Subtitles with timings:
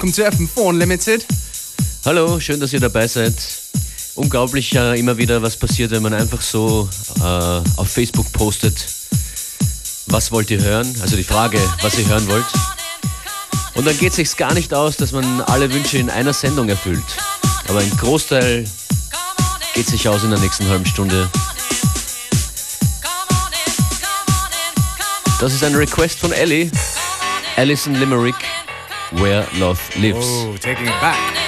[0.00, 1.26] welcome to FM4 Unlimited.
[2.06, 3.34] Hallo, schön, dass ihr dabei seid.
[4.14, 6.88] Unglaublich äh, immer wieder, was passiert, wenn man einfach so
[7.18, 8.82] äh, auf Facebook postet,
[10.06, 10.90] was wollt ihr hören?
[11.02, 12.46] Also die Frage, was ihr hören wollt.
[13.74, 16.70] Und dann geht es sich gar nicht aus, dass man alle Wünsche in einer Sendung
[16.70, 17.04] erfüllt.
[17.68, 18.64] Aber ein Großteil
[19.74, 21.28] geht sich aus in der nächsten halben Stunde.
[25.40, 26.70] Das ist ein Request von Ellie.
[27.56, 28.36] Alison Limerick,
[29.12, 30.18] Where Love Lives.
[30.20, 31.39] Oh, taking it back.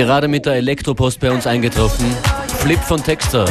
[0.00, 2.06] Gerade mit der Elektropost bei uns eingetroffen.
[2.60, 3.44] Flip von Texter.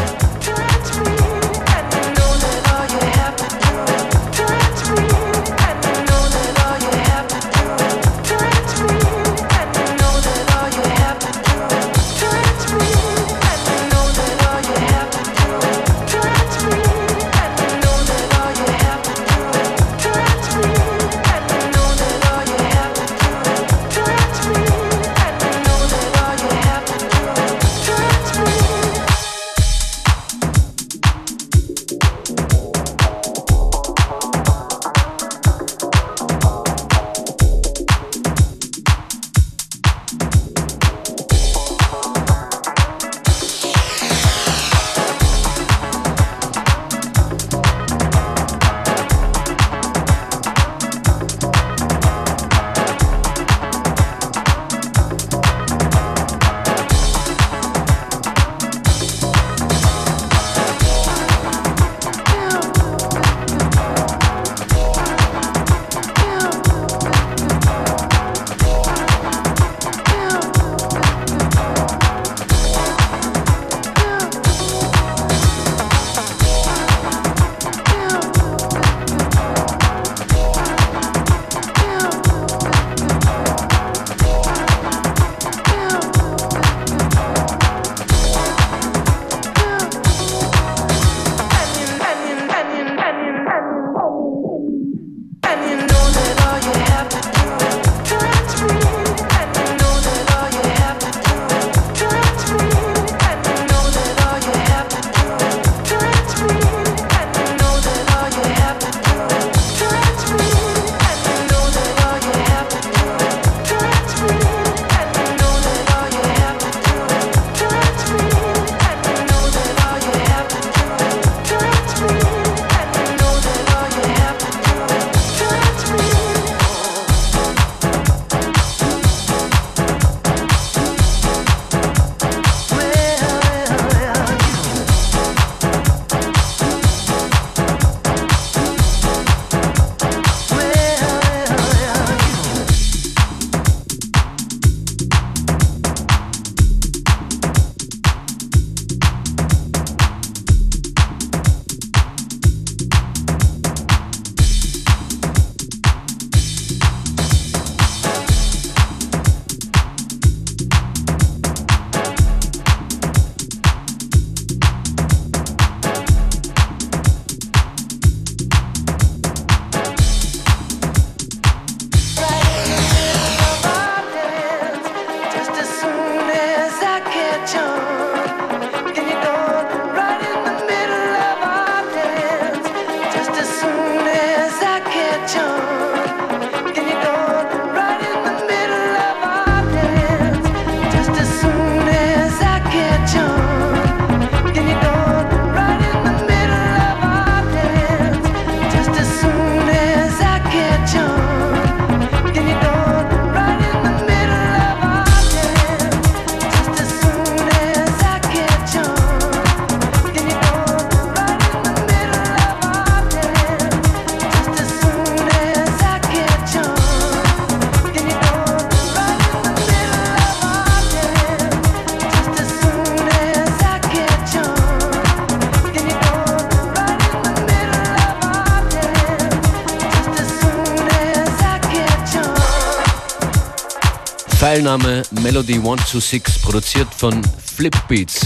[234.50, 238.22] Teilnahme Melody 126, produziert von Flip Beats.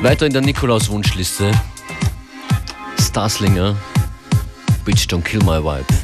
[0.00, 1.52] Weiter in der Nikolaus-Wunschliste.
[2.98, 3.76] Starslinger,
[4.86, 6.01] Bitch Don't Kill My Vibe.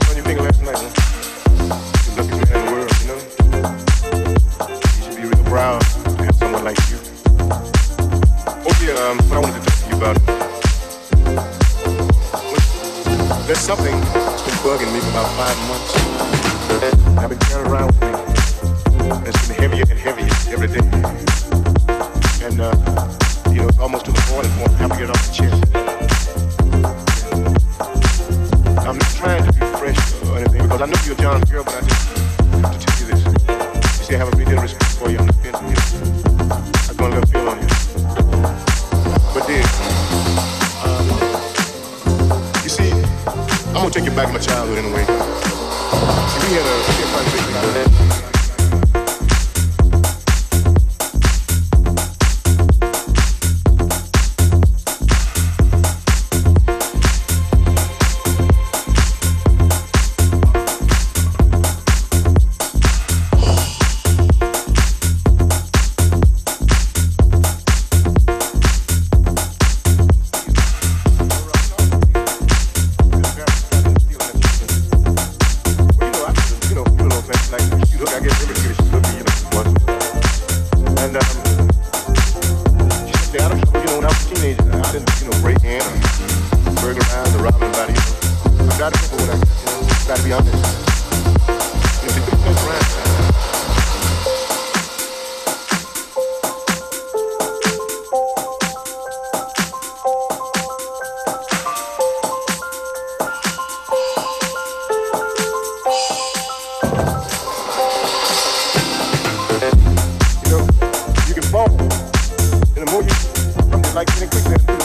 [0.00, 1.19] What do you think last night?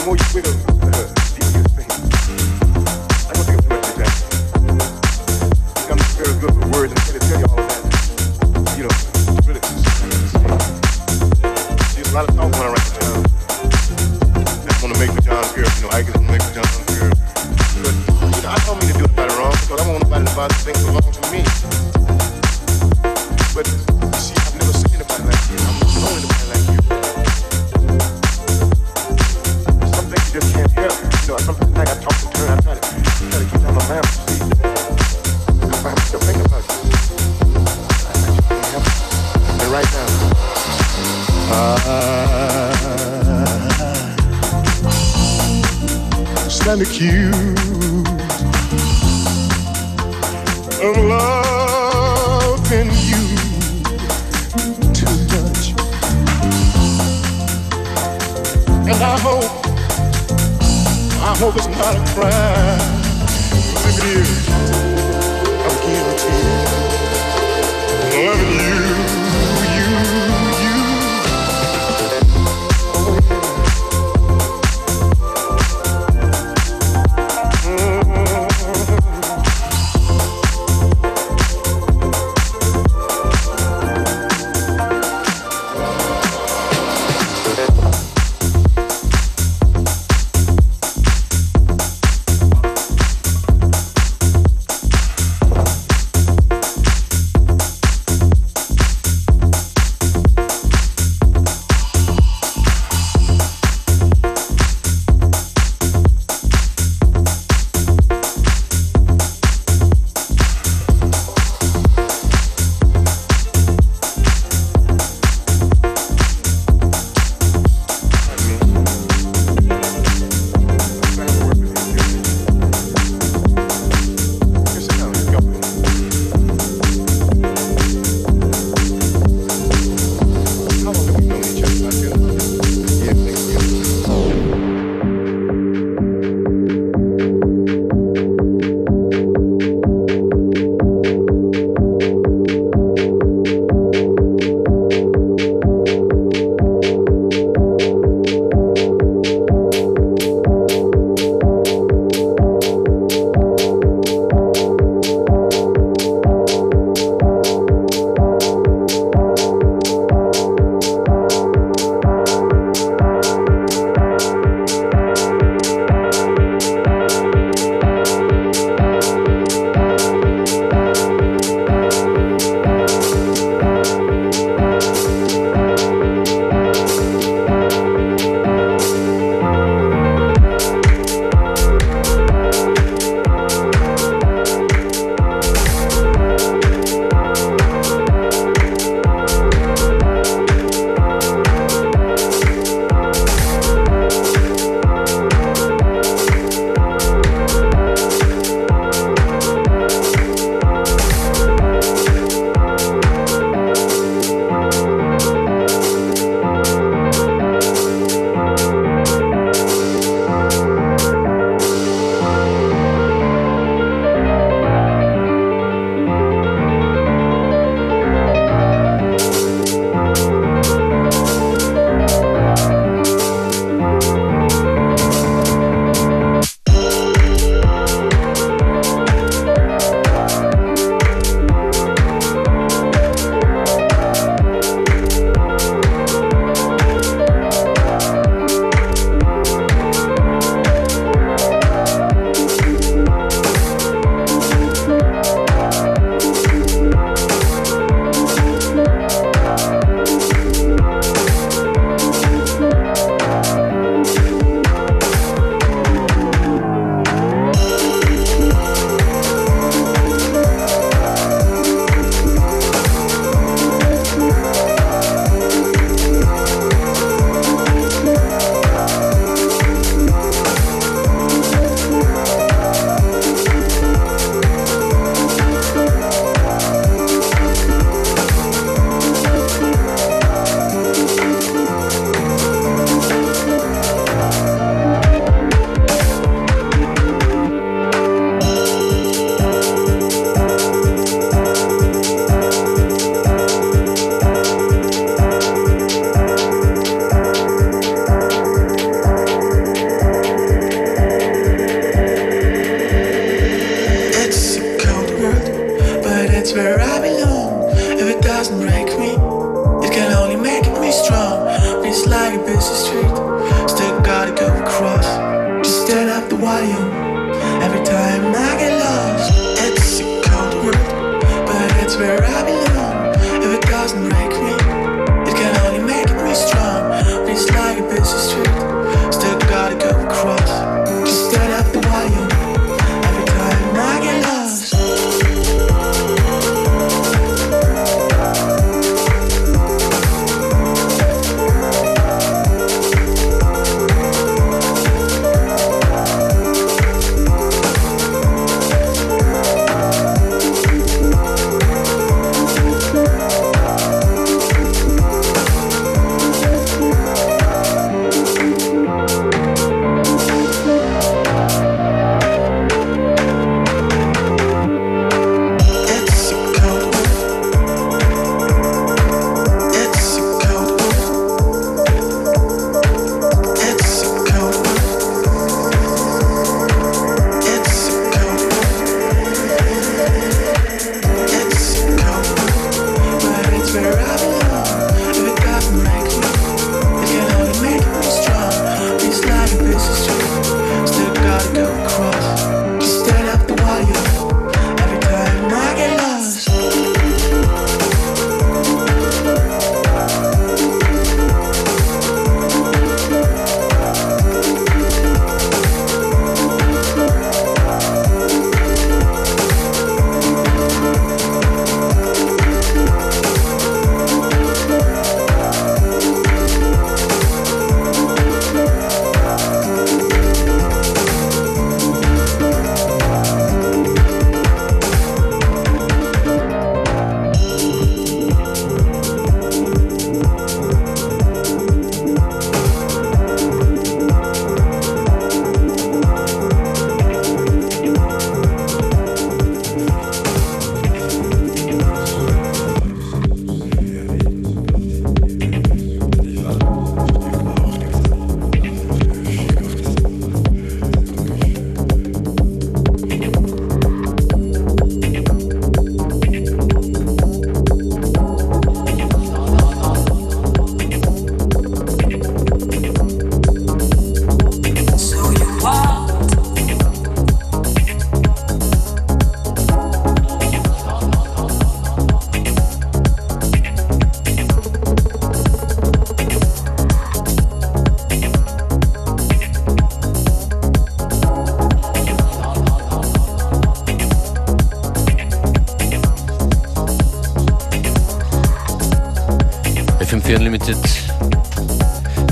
[0.06, 0.75] more you with us.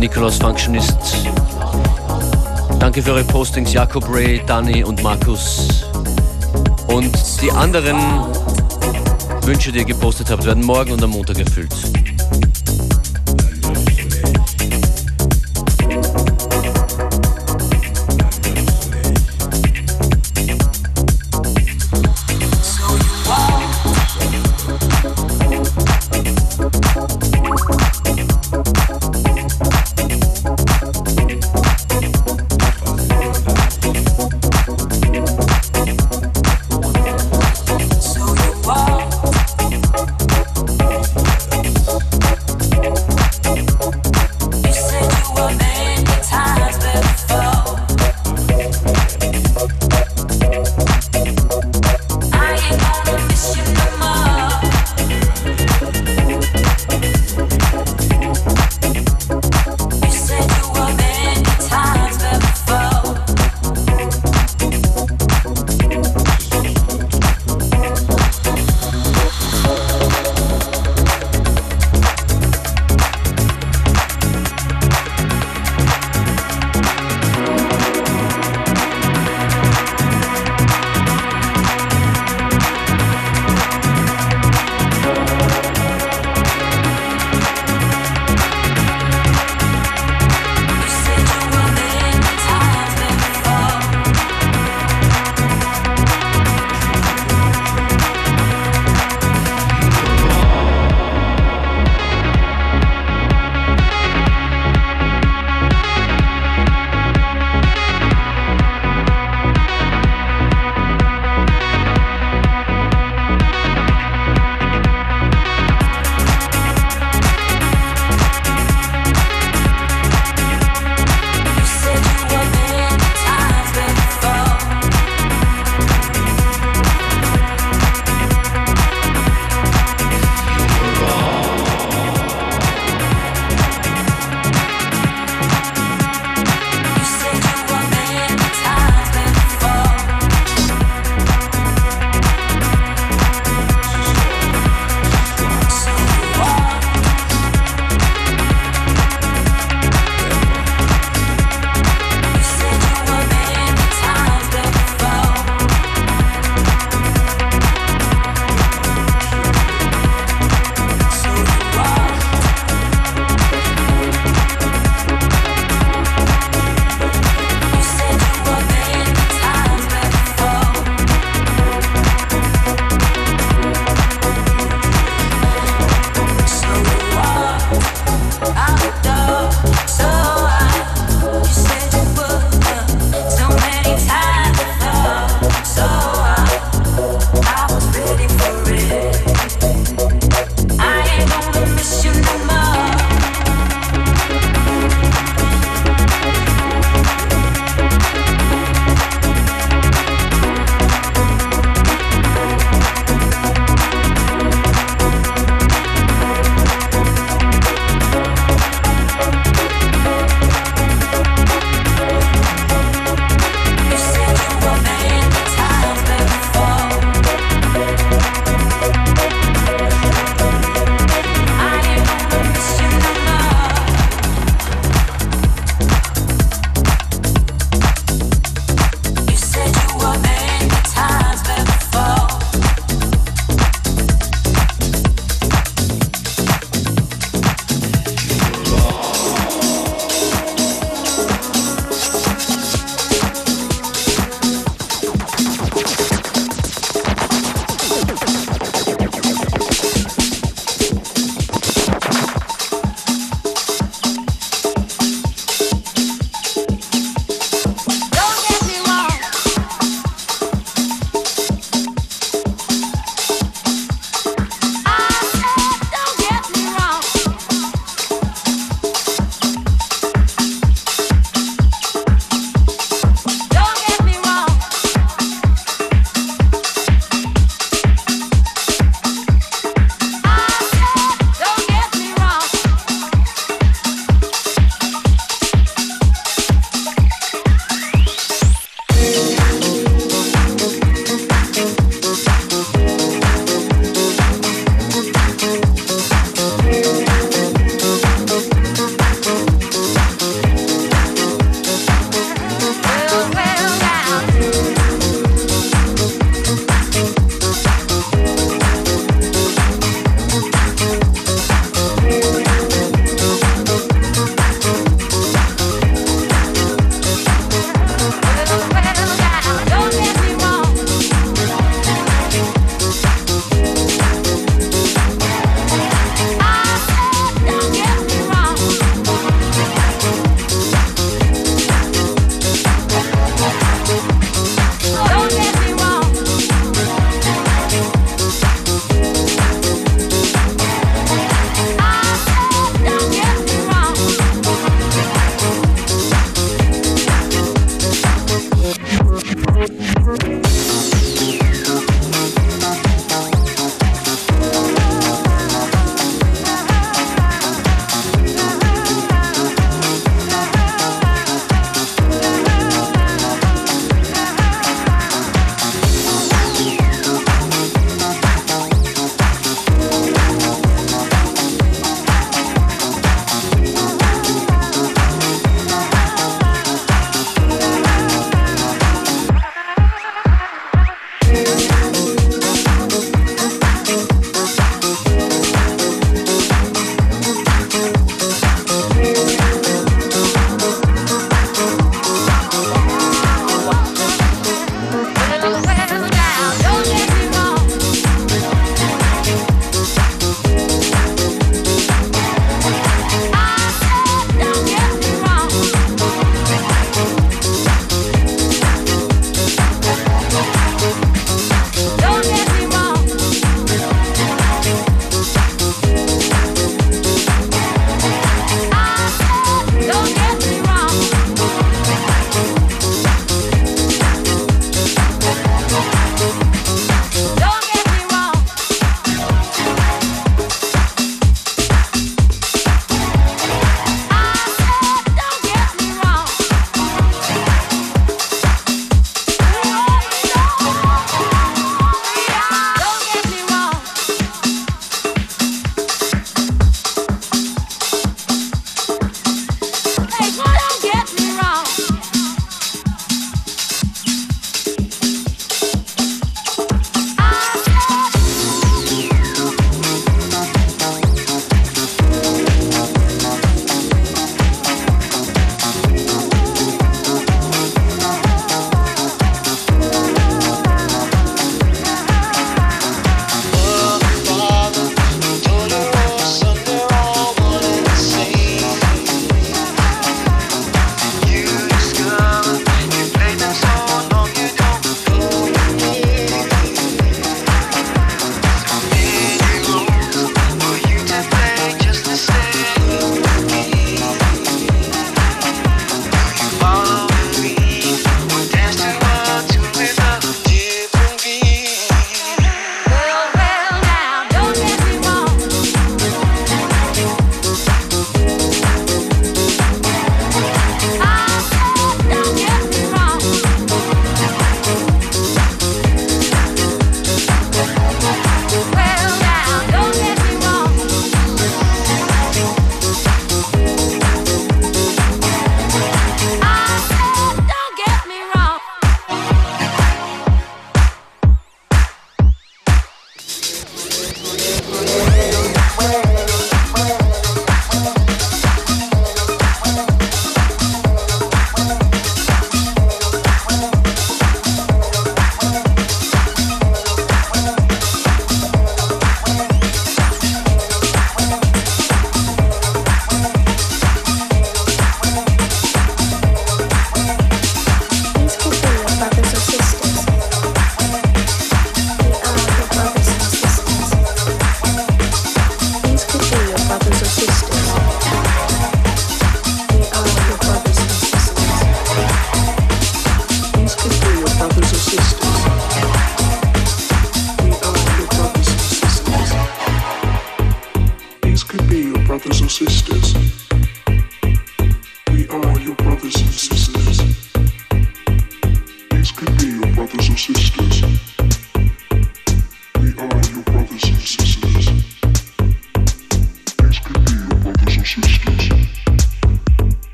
[0.00, 0.96] Nikolaus Functionist.
[2.78, 5.84] Danke für eure Postings, Jakob Ray, Dani und Markus.
[6.86, 7.98] Und die anderen
[9.42, 11.74] Wünsche, die ihr gepostet habt, werden morgen und am Montag erfüllt.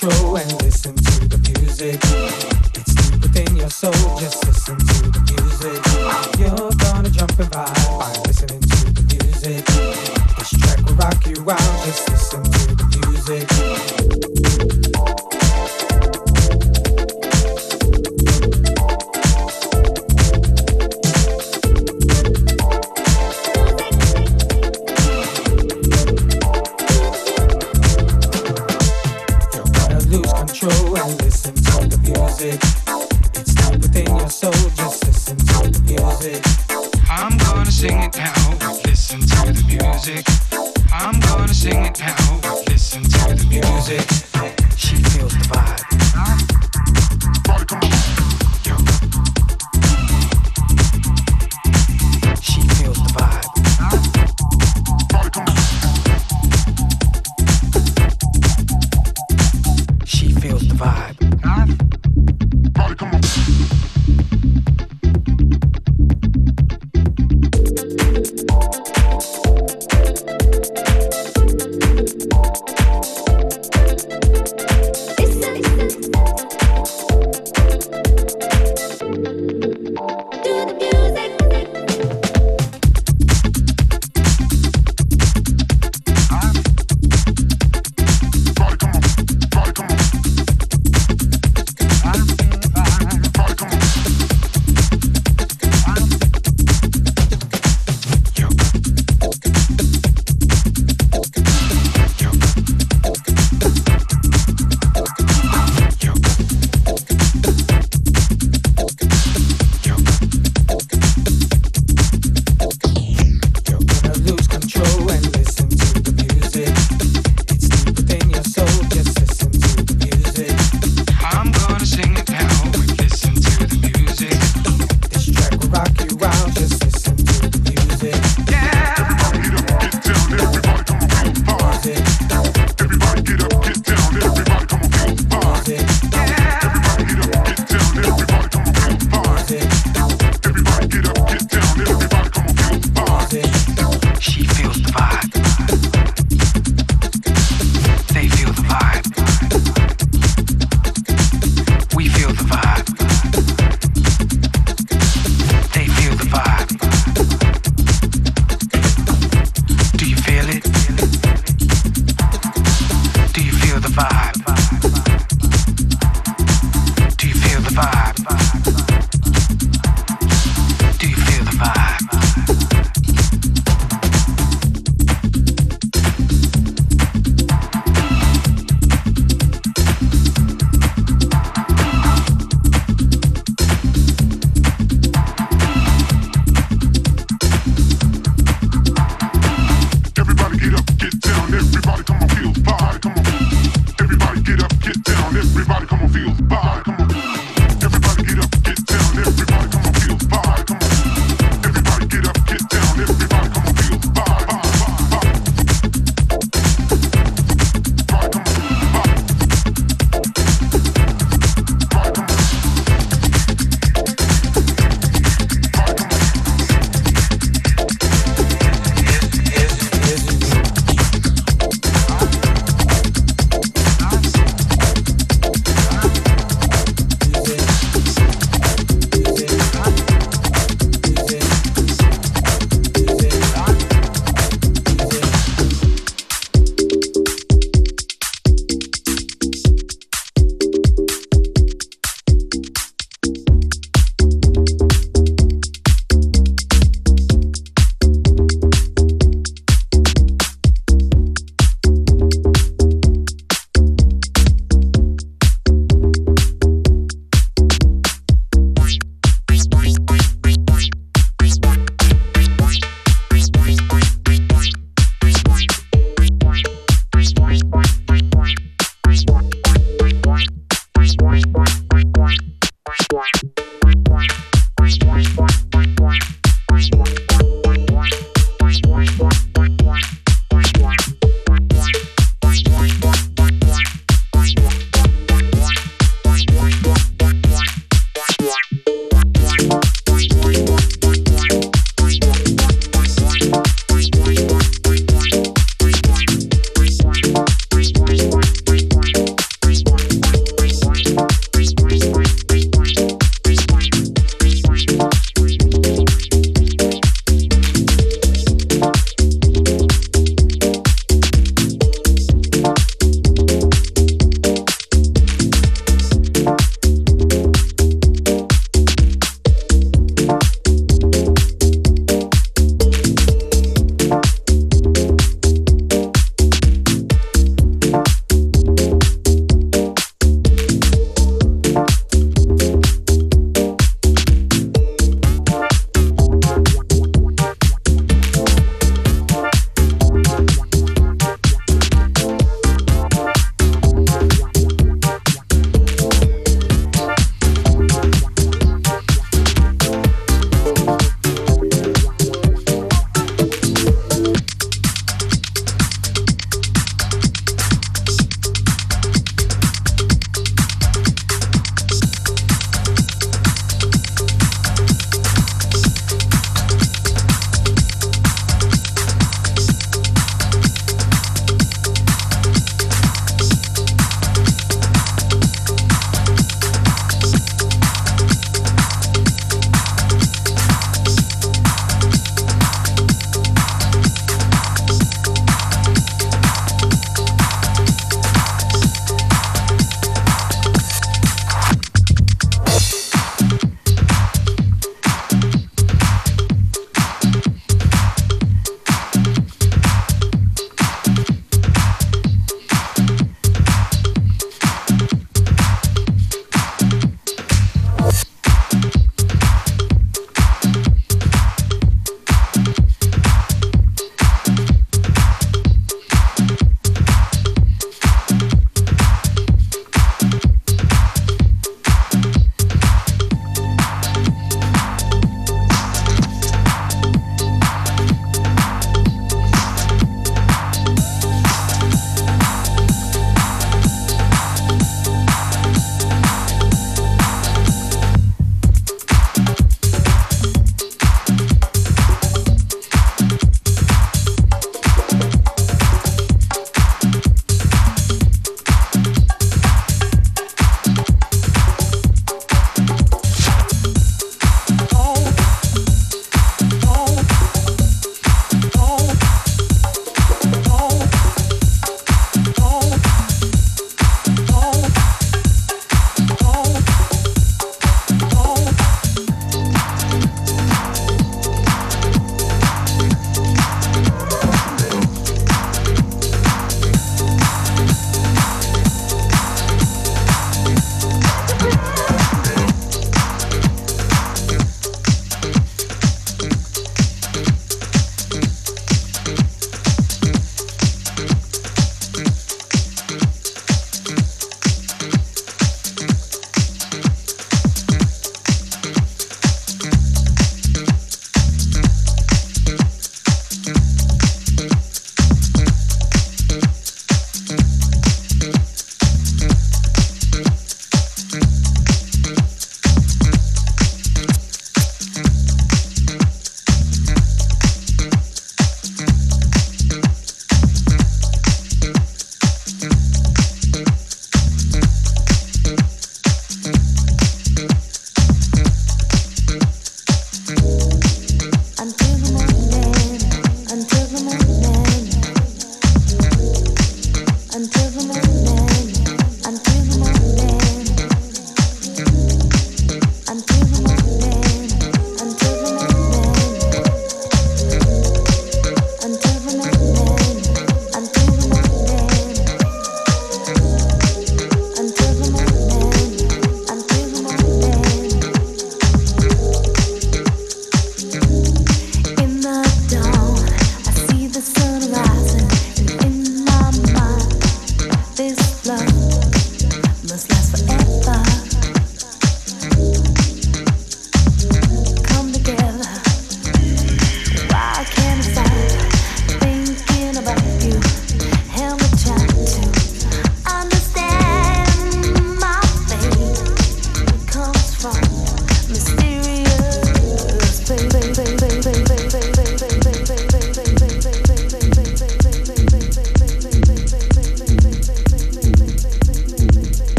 [0.00, 2.00] control and listen to the music.
[2.74, 5.80] It's deep within your soul, just listen to the music.
[6.38, 9.66] You're gonna jump and vibe by listening to the music.
[10.38, 12.49] This track will rock you out, just listen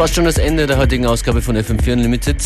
[0.00, 2.36] fast schon das Ende der heutigen Ausgabe von FM4 Unlimited.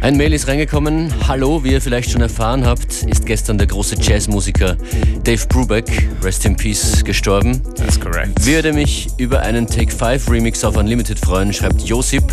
[0.00, 1.12] Ein Mail ist reingekommen.
[1.28, 4.78] Hallo, wie ihr vielleicht schon erfahren habt, ist gestern der große Jazzmusiker
[5.22, 7.60] Dave Brubeck, Rest in Peace, gestorben.
[7.74, 8.46] That's correct.
[8.46, 12.24] Würde mich über einen Take 5 Remix auf Unlimited freuen, schreibt Josip.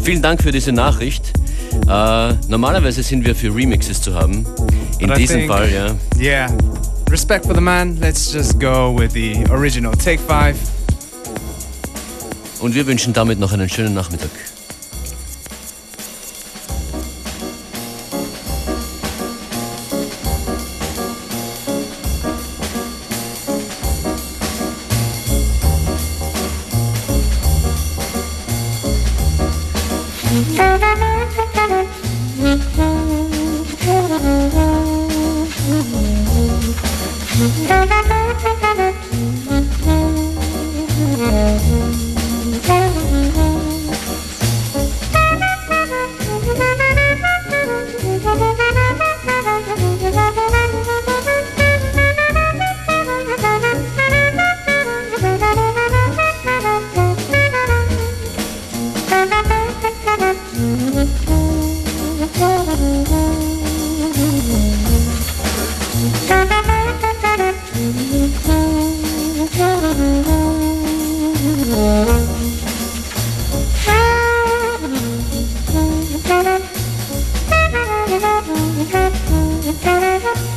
[0.00, 1.32] Vielen Dank für diese Nachricht.
[1.88, 4.46] Äh, normalerweise sind wir für Remixes zu haben.
[5.00, 5.96] In But diesem think- Fall, ja.
[6.20, 6.56] Yeah.
[7.10, 7.98] Respect for the man.
[8.00, 9.90] Let's just go with the original.
[9.90, 10.54] Take five.
[12.62, 14.30] Und wir wünschen damit noch einen schönen Nachmittag.
[79.80, 80.51] Gracias.